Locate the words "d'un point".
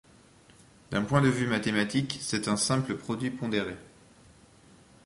0.89-1.21